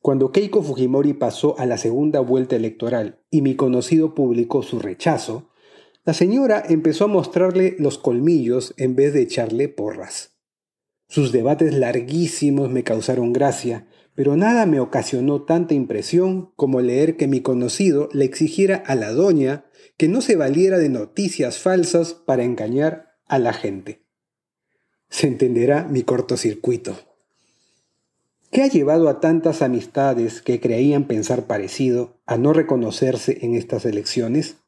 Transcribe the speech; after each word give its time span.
Cuando 0.03 0.33
Keiko 0.33 0.62
Fujimori 0.62 1.15
pasó 1.15 1.59
a 1.59 1.65
la 1.65 1.78
segunda 1.78 2.21
vuelta 2.21 2.56
electoral 2.56 3.23
y 3.31 3.41
mi 3.41 3.56
conocido 3.56 4.15
publicó 4.15 4.62
su 4.62 4.81
rechazo, 4.81 5.48
la 6.07 6.15
señora 6.15 6.62
empezó 6.69 7.05
a 7.05 7.09
mostrarle 7.09 7.75
los 7.81 7.99
colmillos 7.99 8.75
en 8.77 8.95
vez 8.95 9.12
de 9.12 9.23
echarle 9.23 9.69
porras. 9.69 10.37
Sus 11.09 11.33
debates 11.33 11.75
larguísimos 11.75 12.71
me 12.71 12.85
causaron 12.85 13.33
gracia, 13.33 13.89
pero 14.15 14.37
nada 14.37 14.67
me 14.67 14.79
ocasionó 14.79 15.43
tanta 15.43 15.75
impresión 15.75 16.53
como 16.55 16.81
leer 16.81 17.17
que 17.17 17.27
mi 17.27 17.41
conocido 17.41 18.09
le 18.12 18.25
exigiera 18.25 18.77
a 18.77 18.95
la 18.95 19.11
doña 19.11 19.67
que 19.97 20.07
no 20.07 20.21
se 20.21 20.37
valiera 20.37 20.79
de 20.79 20.91
noticias 20.91 21.59
falsas 21.59 22.15
para 22.15 22.45
engañar 22.45 23.17
a 23.27 23.41
la 23.41 23.53
gente. 23.53 24.07
Se 25.09 25.27
entenderá 25.27 25.89
mi 25.89 26.05
cortocircuito. 26.05 26.97
¿Qué 28.53 28.62
ha 28.62 28.69
llevado 28.69 29.09
a 29.09 29.19
tantas 29.19 29.61
amistades 29.61 30.41
que 30.41 30.61
creían 30.61 31.09
pensar 31.09 31.47
parecido 31.47 32.21
a 32.27 32.37
no 32.37 32.53
reconocerse 32.53 33.39
en 33.43 33.57
estas 33.57 33.84
elecciones? 33.84 34.59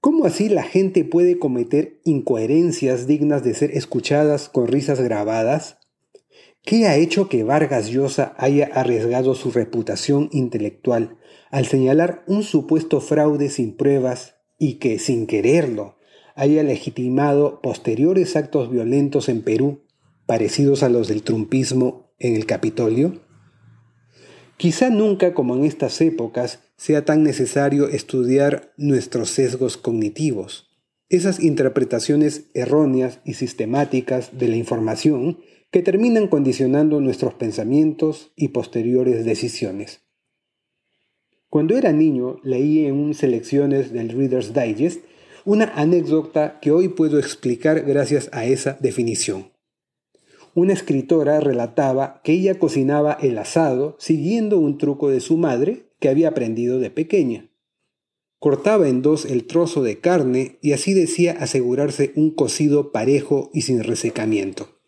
¿Cómo 0.00 0.24
así 0.24 0.48
la 0.48 0.62
gente 0.62 1.04
puede 1.04 1.38
cometer 1.38 2.00
incoherencias 2.04 3.06
dignas 3.06 3.42
de 3.42 3.54
ser 3.54 3.70
escuchadas 3.72 4.48
con 4.48 4.68
risas 4.68 5.00
grabadas? 5.00 5.78
¿Qué 6.62 6.86
ha 6.86 6.96
hecho 6.96 7.28
que 7.28 7.44
Vargas 7.44 7.90
Llosa 7.90 8.34
haya 8.38 8.68
arriesgado 8.72 9.34
su 9.34 9.52
reputación 9.52 10.28
intelectual 10.32 11.16
al 11.50 11.66
señalar 11.66 12.24
un 12.26 12.42
supuesto 12.42 13.00
fraude 13.00 13.50
sin 13.50 13.76
pruebas 13.76 14.34
y 14.58 14.74
que, 14.74 14.98
sin 14.98 15.26
quererlo, 15.26 15.96
haya 16.34 16.62
legitimado 16.62 17.60
posteriores 17.62 18.36
actos 18.36 18.70
violentos 18.70 19.28
en 19.28 19.42
Perú 19.42 19.84
parecidos 20.26 20.82
a 20.82 20.88
los 20.88 21.08
del 21.08 21.22
trumpismo 21.22 22.10
en 22.18 22.34
el 22.34 22.46
Capitolio? 22.46 23.20
Quizá 24.56 24.90
nunca 24.90 25.34
como 25.34 25.54
en 25.54 25.64
estas 25.64 26.00
épocas 26.00 26.65
sea 26.76 27.04
tan 27.04 27.22
necesario 27.22 27.88
estudiar 27.88 28.72
nuestros 28.76 29.30
sesgos 29.30 29.76
cognitivos, 29.76 30.70
esas 31.08 31.40
interpretaciones 31.40 32.50
erróneas 32.54 33.20
y 33.24 33.34
sistemáticas 33.34 34.38
de 34.38 34.48
la 34.48 34.56
información 34.56 35.38
que 35.70 35.82
terminan 35.82 36.28
condicionando 36.28 37.00
nuestros 37.00 37.34
pensamientos 37.34 38.32
y 38.36 38.48
posteriores 38.48 39.24
decisiones. 39.24 40.00
Cuando 41.48 41.76
era 41.76 41.92
niño 41.92 42.38
leí 42.42 42.86
en 42.86 42.96
un 42.96 43.14
selecciones 43.14 43.92
del 43.92 44.10
Reader's 44.10 44.52
Digest 44.52 45.04
una 45.44 45.66
anécdota 45.76 46.58
que 46.60 46.72
hoy 46.72 46.88
puedo 46.88 47.20
explicar 47.20 47.82
gracias 47.82 48.28
a 48.32 48.44
esa 48.46 48.76
definición. 48.80 49.52
Una 50.54 50.72
escritora 50.72 51.38
relataba 51.38 52.20
que 52.24 52.32
ella 52.32 52.58
cocinaba 52.58 53.12
el 53.20 53.38
asado 53.38 53.94
siguiendo 54.00 54.58
un 54.58 54.76
truco 54.76 55.08
de 55.08 55.20
su 55.20 55.36
madre 55.36 55.85
que 56.00 56.08
había 56.08 56.28
aprendido 56.28 56.78
de 56.78 56.90
pequeña. 56.90 57.50
Cortaba 58.38 58.88
en 58.88 59.02
dos 59.02 59.24
el 59.24 59.46
trozo 59.46 59.82
de 59.82 59.98
carne 59.98 60.58
y 60.60 60.72
así 60.72 60.92
decía 60.92 61.36
asegurarse 61.38 62.12
un 62.16 62.30
cocido 62.30 62.92
parejo 62.92 63.50
y 63.54 63.62
sin 63.62 63.82
resecamiento. 63.82 64.78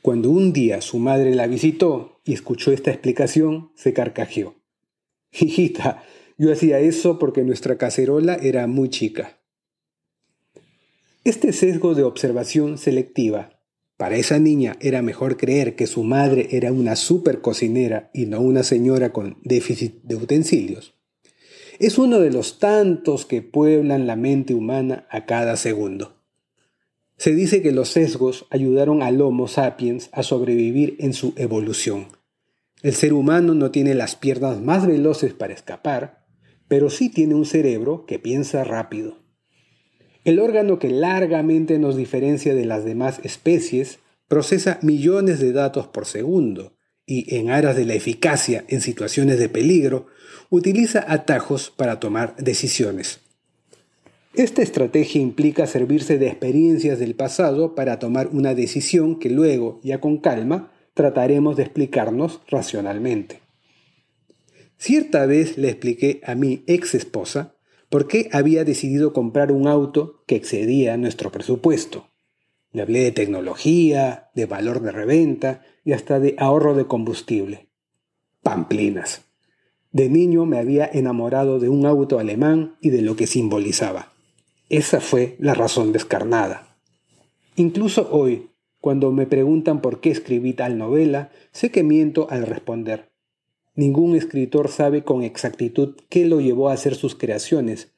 Cuando 0.00 0.30
un 0.30 0.52
día 0.52 0.80
su 0.80 0.98
madre 0.98 1.34
la 1.34 1.46
visitó 1.46 2.20
y 2.24 2.32
escuchó 2.32 2.72
esta 2.72 2.90
explicación, 2.90 3.70
se 3.76 3.92
carcajeó. 3.92 4.56
Hijita, 5.32 6.02
yo 6.38 6.52
hacía 6.52 6.80
eso 6.80 7.18
porque 7.18 7.44
nuestra 7.44 7.78
cacerola 7.78 8.34
era 8.34 8.66
muy 8.66 8.88
chica. 8.88 9.38
Este 11.24 11.52
sesgo 11.52 11.94
de 11.94 12.02
observación 12.02 12.78
selectiva 12.78 13.61
para 14.02 14.16
esa 14.16 14.40
niña 14.40 14.74
era 14.80 15.00
mejor 15.00 15.36
creer 15.36 15.76
que 15.76 15.86
su 15.86 16.02
madre 16.02 16.48
era 16.50 16.72
una 16.72 16.96
super 16.96 17.40
cocinera 17.40 18.10
y 18.12 18.26
no 18.26 18.40
una 18.40 18.64
señora 18.64 19.12
con 19.12 19.38
déficit 19.44 20.02
de 20.02 20.16
utensilios. 20.16 20.94
Es 21.78 21.98
uno 21.98 22.18
de 22.18 22.32
los 22.32 22.58
tantos 22.58 23.26
que 23.26 23.42
pueblan 23.42 24.08
la 24.08 24.16
mente 24.16 24.54
humana 24.54 25.06
a 25.08 25.24
cada 25.24 25.54
segundo. 25.54 26.16
Se 27.16 27.32
dice 27.32 27.62
que 27.62 27.70
los 27.70 27.90
sesgos 27.90 28.46
ayudaron 28.50 29.04
al 29.04 29.20
Homo 29.20 29.46
sapiens 29.46 30.08
a 30.10 30.24
sobrevivir 30.24 30.96
en 30.98 31.12
su 31.12 31.32
evolución. 31.36 32.08
El 32.82 32.94
ser 32.94 33.12
humano 33.12 33.54
no 33.54 33.70
tiene 33.70 33.94
las 33.94 34.16
piernas 34.16 34.60
más 34.60 34.84
veloces 34.84 35.32
para 35.32 35.54
escapar, 35.54 36.26
pero 36.66 36.90
sí 36.90 37.08
tiene 37.08 37.36
un 37.36 37.46
cerebro 37.46 38.04
que 38.04 38.18
piensa 38.18 38.64
rápido. 38.64 39.21
El 40.24 40.38
órgano 40.38 40.78
que 40.78 40.88
largamente 40.88 41.78
nos 41.78 41.96
diferencia 41.96 42.54
de 42.54 42.64
las 42.64 42.84
demás 42.84 43.20
especies 43.24 43.98
procesa 44.28 44.78
millones 44.82 45.40
de 45.40 45.52
datos 45.52 45.88
por 45.88 46.06
segundo 46.06 46.72
y, 47.04 47.36
en 47.36 47.50
aras 47.50 47.76
de 47.76 47.84
la 47.84 47.94
eficacia 47.94 48.64
en 48.68 48.80
situaciones 48.80 49.38
de 49.38 49.48
peligro, 49.48 50.06
utiliza 50.48 51.04
atajos 51.08 51.72
para 51.76 51.98
tomar 51.98 52.36
decisiones. 52.36 53.20
Esta 54.34 54.62
estrategia 54.62 55.20
implica 55.20 55.66
servirse 55.66 56.18
de 56.18 56.28
experiencias 56.28 56.98
del 56.98 57.14
pasado 57.14 57.74
para 57.74 57.98
tomar 57.98 58.28
una 58.28 58.54
decisión 58.54 59.18
que 59.18 59.28
luego, 59.28 59.80
ya 59.82 60.00
con 60.00 60.18
calma, 60.18 60.72
trataremos 60.94 61.56
de 61.56 61.64
explicarnos 61.64 62.40
racionalmente. 62.48 63.40
Cierta 64.78 65.26
vez 65.26 65.58
le 65.58 65.68
expliqué 65.68 66.20
a 66.24 66.34
mi 66.34 66.62
ex 66.66 66.94
esposa 66.94 67.54
por 67.92 68.08
qué 68.08 68.30
había 68.32 68.64
decidido 68.64 69.12
comprar 69.12 69.52
un 69.52 69.68
auto 69.68 70.24
que 70.26 70.34
excedía 70.34 70.96
nuestro 70.96 71.30
presupuesto. 71.30 72.08
Le 72.72 72.80
hablé 72.80 73.00
de 73.00 73.12
tecnología, 73.12 74.30
de 74.34 74.46
valor 74.46 74.80
de 74.80 74.92
reventa 74.92 75.60
y 75.84 75.92
hasta 75.92 76.18
de 76.18 76.34
ahorro 76.38 76.74
de 76.74 76.86
combustible. 76.86 77.68
Pamplinas. 78.42 79.26
De 79.90 80.08
niño 80.08 80.46
me 80.46 80.58
había 80.58 80.86
enamorado 80.90 81.60
de 81.60 81.68
un 81.68 81.84
auto 81.84 82.18
alemán 82.18 82.76
y 82.80 82.88
de 82.88 83.02
lo 83.02 83.14
que 83.14 83.26
simbolizaba. 83.26 84.14
Esa 84.70 85.02
fue 85.02 85.36
la 85.38 85.52
razón 85.52 85.92
descarnada. 85.92 86.78
Incluso 87.56 88.08
hoy, 88.10 88.48
cuando 88.80 89.12
me 89.12 89.26
preguntan 89.26 89.82
por 89.82 90.00
qué 90.00 90.10
escribí 90.10 90.54
tal 90.54 90.78
novela, 90.78 91.30
sé 91.50 91.70
que 91.70 91.82
miento 91.82 92.26
al 92.30 92.46
responder. 92.46 93.11
Ningún 93.74 94.16
escritor 94.16 94.68
sabe 94.68 95.02
con 95.02 95.22
exactitud 95.22 95.96
qué 96.08 96.26
lo 96.26 96.40
llevó 96.40 96.68
a 96.68 96.74
hacer 96.74 96.94
sus 96.94 97.14
creaciones, 97.14 97.92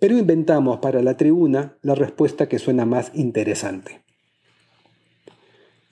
pero 0.00 0.18
inventamos 0.18 0.78
para 0.78 1.00
la 1.00 1.16
tribuna 1.16 1.78
la 1.80 1.94
respuesta 1.94 2.48
que 2.48 2.58
suena 2.58 2.84
más 2.84 3.12
interesante. 3.14 4.02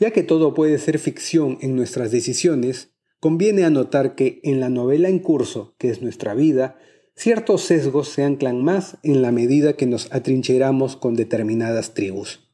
Ya 0.00 0.10
que 0.10 0.24
todo 0.24 0.52
puede 0.52 0.78
ser 0.78 0.98
ficción 0.98 1.58
en 1.60 1.76
nuestras 1.76 2.10
decisiones, 2.10 2.90
conviene 3.20 3.64
anotar 3.64 4.16
que 4.16 4.40
en 4.42 4.58
la 4.58 4.68
novela 4.68 5.08
en 5.08 5.20
curso, 5.20 5.74
que 5.78 5.90
es 5.90 6.02
nuestra 6.02 6.34
vida, 6.34 6.78
ciertos 7.14 7.62
sesgos 7.62 8.08
se 8.08 8.24
anclan 8.24 8.64
más 8.64 8.96
en 9.02 9.22
la 9.22 9.30
medida 9.30 9.74
que 9.74 9.86
nos 9.86 10.12
atrincheramos 10.12 10.96
con 10.96 11.14
determinadas 11.14 11.94
tribus. 11.94 12.50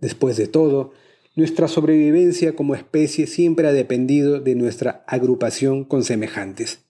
Después 0.00 0.36
de 0.36 0.48
todo, 0.48 0.92
nuestra 1.34 1.68
sobrevivencia 1.68 2.54
como 2.54 2.74
especie 2.74 3.26
siempre 3.26 3.66
ha 3.66 3.72
dependido 3.72 4.40
de 4.40 4.54
nuestra 4.54 5.04
agrupación 5.06 5.84
con 5.84 6.04
semejantes. 6.04 6.80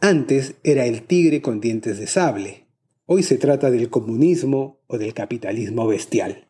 Antes 0.00 0.54
era 0.62 0.86
el 0.86 1.02
tigre 1.02 1.40
con 1.40 1.60
dientes 1.60 1.98
de 1.98 2.06
sable. 2.06 2.66
Hoy 3.06 3.22
se 3.22 3.38
trata 3.38 3.70
del 3.70 3.88
comunismo 3.88 4.80
o 4.86 4.98
del 4.98 5.14
capitalismo 5.14 5.86
bestial. 5.86 6.48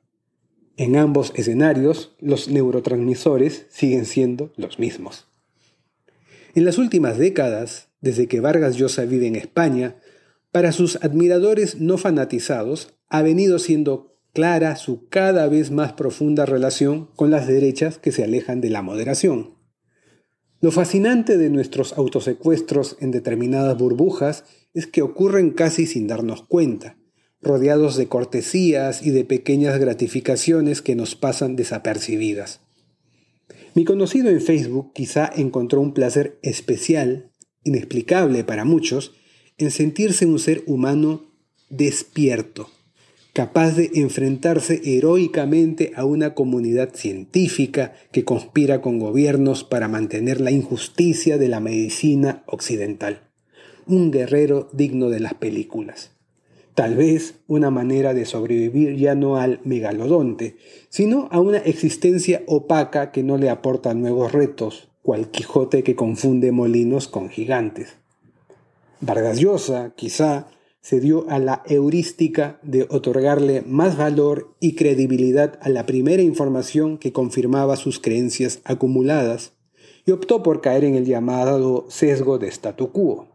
En 0.77 0.97
ambos 0.97 1.33
escenarios, 1.37 2.15
los 2.21 2.49
neurotransmisores 2.49 3.67
siguen 3.69 4.05
siendo 4.05 4.53
los 4.57 4.79
mismos. 4.79 5.27
En 6.55 6.65
las 6.65 6.79
últimas 6.79 7.19
décadas, 7.19 7.89
desde 8.01 8.27
que 8.27 8.41
Vargas 8.41 8.77
Llosa 8.77 9.05
vive 9.05 9.27
en 9.27 9.37
España, 9.37 9.97
para 10.51 10.73
sus 10.73 10.97
admiradores 11.03 11.81
no 11.81 11.99
fanatizados 11.99 12.95
ha 13.09 13.23
venido 13.23 13.59
siendo 13.59 14.18
clara 14.33 14.77
su 14.77 15.09
cada 15.09 15.49
vez 15.49 15.71
más 15.71 15.93
profunda 15.93 16.47
relación 16.47 17.09
con 17.17 17.31
las 17.31 17.47
derechas 17.47 17.99
que 17.99 18.13
se 18.13 18.25
alejan 18.25 18.61
de 18.61 18.71
la 18.71 18.83
moderación. 18.83 19.55
Lo 20.61 20.73
fascinante 20.73 21.39
de 21.39 21.51
nuestros 21.51 21.93
autosecuestros 21.93 22.97
en 23.01 23.13
determinadas 23.13 23.79
burbujas 23.79 24.45
es 24.75 24.87
que 24.87 25.03
ocurren 25.03 25.51
casi 25.51 25.87
sin 25.87 26.09
darnos 26.09 26.43
cuenta, 26.43 26.99
rodeados 27.41 27.97
de 27.97 28.09
cortesías 28.09 29.05
y 29.07 29.11
de 29.11 29.25
pequeñas 29.25 29.79
gratificaciones 29.79 30.83
que 30.83 30.97
nos 30.97 31.15
pasan 31.15 31.55
desapercibidas. 31.55 32.61
Mi 33.75 33.85
conocido 33.85 34.31
en 34.31 34.41
Facebook 34.41 34.93
quizá 34.93 35.31
encontró 35.35 35.81
un 35.81 35.95
placer 35.95 36.41
especial, 36.43 37.31
inexplicable 37.63 38.43
para 38.43 38.65
muchos, 38.65 39.15
en 39.57 39.71
sentirse 39.71 40.27
un 40.27 40.41
ser 40.41 40.65
humano 40.67 41.33
despierto, 41.71 42.71
capaz 43.39 43.77
de 43.77 43.93
enfrentarse 43.95 44.81
heroicamente 44.85 45.93
a 45.95 46.05
una 46.05 46.35
comunidad 46.35 46.93
científica 46.93 47.93
que 48.11 48.25
conspira 48.25 48.81
con 48.81 48.99
gobiernos 48.99 49.63
para 49.63 49.87
mantener 49.87 50.41
la 50.41 50.51
injusticia 50.51 51.39
de 51.39 51.47
la 51.47 51.61
medicina 51.61 52.43
occidental. 52.47 53.31
Un 53.87 54.11
guerrero 54.11 54.69
digno 54.73 55.09
de 55.09 55.21
las 55.21 55.35
películas. 55.35 56.11
Tal 56.75 56.97
vez 56.97 57.37
una 57.47 57.71
manera 57.71 58.13
de 58.13 58.25
sobrevivir 58.25 58.97
ya 58.97 59.15
no 59.15 59.37
al 59.37 59.61
megalodonte, 59.63 60.57
sino 60.89 61.29
a 61.31 61.39
una 61.39 61.59
existencia 61.59 62.43
opaca 62.49 63.13
que 63.13 63.23
no 63.23 63.39
le 63.39 63.51
aporta 63.51 63.95
nuevos 63.95 64.33
retos, 64.33 64.89
cual 65.01 65.31
Quijote 65.31 65.85
que 65.85 65.95
confunde 65.95 66.51
molinos 66.51 67.07
con 67.07 67.29
gigantes. 67.29 67.99
Vargas 69.01 69.39
Llosa, 69.39 69.93
quizá, 69.95 70.49
se 70.89 71.01
dio 71.01 71.29
a 71.29 71.39
la 71.39 71.63
heurística 71.67 72.59
de 72.63 72.87
otorgarle 72.89 73.61
más 73.61 73.99
valor 73.99 74.57
y 74.59 74.75
credibilidad 74.75 75.59
a 75.61 75.69
la 75.69 75.85
primera 75.85 76.23
información 76.23 76.97
que 76.97 77.13
confirmaba 77.13 77.77
sus 77.77 78.01
creencias 78.01 78.63
acumuladas 78.65 79.53
y 80.07 80.13
optó 80.13 80.43
por 80.43 80.63
caer 80.63 80.85
en 80.85 80.95
el 80.95 81.05
llamado 81.05 81.85
sesgo 81.91 82.39
de 82.39 82.49
statu 82.49 82.91
quo. 82.91 83.29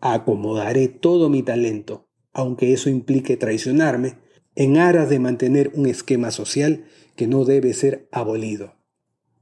Acomodaré 0.00 0.88
todo 0.88 1.28
mi 1.28 1.42
talento, 1.42 2.08
aunque 2.32 2.72
eso 2.72 2.88
implique 2.88 3.36
traicionarme, 3.36 4.16
en 4.54 4.78
aras 4.78 5.10
de 5.10 5.18
mantener 5.18 5.72
un 5.74 5.84
esquema 5.84 6.30
social 6.30 6.86
que 7.16 7.26
no 7.26 7.44
debe 7.44 7.74
ser 7.74 8.08
abolido. 8.10 8.76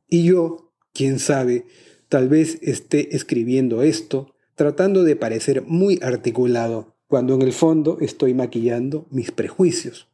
Y 0.09 0.25
yo, 0.25 0.73
quién 0.93 1.21
sabe, 1.21 1.67
tal 2.09 2.29
vez 2.29 2.59
esté 2.61 3.15
escribiendo 3.15 3.83
esto 3.83 4.35
tratando 4.57 5.05
de 5.05 5.15
parecer 5.15 5.63
muy 5.63 6.01
articulado, 6.03 6.97
cuando 7.11 7.35
en 7.35 7.43
el 7.43 7.53
fondo 7.53 7.99
estoy 8.01 8.35
maquillando 8.35 9.09
mis 9.11 9.33
prejuicios. 9.33 10.07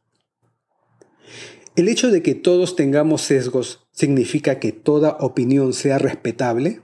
¿El 1.75 1.89
hecho 1.89 2.09
de 2.09 2.23
que 2.23 2.33
todos 2.33 2.75
tengamos 2.75 3.21
sesgos 3.21 3.87
significa 3.91 4.59
que 4.59 4.71
toda 4.71 5.15
opinión 5.19 5.73
sea 5.73 5.99
respetable? 5.99 6.81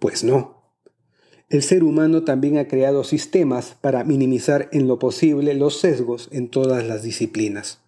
Pues 0.00 0.24
no. 0.24 0.74
El 1.48 1.62
ser 1.62 1.84
humano 1.84 2.24
también 2.24 2.58
ha 2.58 2.66
creado 2.66 3.04
sistemas 3.04 3.76
para 3.80 4.02
minimizar 4.02 4.68
en 4.72 4.88
lo 4.88 4.98
posible 4.98 5.54
los 5.54 5.78
sesgos 5.78 6.28
en 6.32 6.48
todas 6.48 6.84
las 6.84 7.04
disciplinas. 7.04 7.78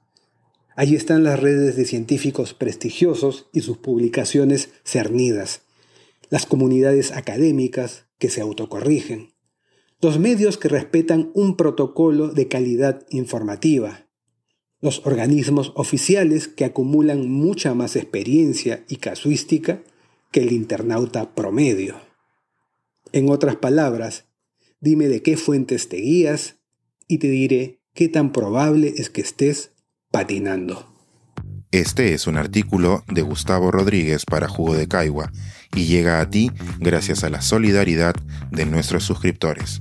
Allí 0.76 0.94
están 0.94 1.24
las 1.24 1.40
redes 1.40 1.74
de 1.74 1.84
científicos 1.86 2.54
prestigiosos 2.54 3.48
y 3.52 3.62
sus 3.62 3.78
publicaciones 3.78 4.68
cernidas, 4.84 5.62
las 6.30 6.46
comunidades 6.46 7.10
académicas, 7.10 8.04
que 8.20 8.30
se 8.30 8.40
autocorrigen, 8.40 9.31
los 10.02 10.18
medios 10.18 10.58
que 10.58 10.68
respetan 10.68 11.30
un 11.32 11.56
protocolo 11.56 12.28
de 12.28 12.48
calidad 12.48 13.06
informativa, 13.10 14.08
los 14.80 15.06
organismos 15.06 15.72
oficiales 15.76 16.48
que 16.48 16.64
acumulan 16.64 17.30
mucha 17.30 17.72
más 17.72 17.94
experiencia 17.94 18.84
y 18.88 18.96
casuística 18.96 19.80
que 20.32 20.40
el 20.40 20.50
internauta 20.50 21.36
promedio. 21.36 21.94
En 23.12 23.30
otras 23.30 23.54
palabras, 23.56 24.26
dime 24.80 25.06
de 25.06 25.22
qué 25.22 25.36
fuentes 25.36 25.88
te 25.88 25.98
guías 25.98 26.56
y 27.06 27.18
te 27.18 27.28
diré 27.28 27.78
qué 27.94 28.08
tan 28.08 28.32
probable 28.32 28.94
es 28.96 29.08
que 29.08 29.20
estés 29.20 29.70
patinando. 30.10 30.92
Este 31.70 32.12
es 32.12 32.26
un 32.26 32.36
artículo 32.36 33.04
de 33.06 33.22
Gustavo 33.22 33.70
Rodríguez 33.70 34.26
para 34.26 34.48
Jugo 34.48 34.74
de 34.74 34.88
Caigua 34.88 35.30
y 35.76 35.84
llega 35.84 36.20
a 36.20 36.28
ti 36.28 36.50
gracias 36.80 37.22
a 37.22 37.30
la 37.30 37.40
solidaridad 37.40 38.14
de 38.50 38.66
nuestros 38.66 39.04
suscriptores. 39.04 39.80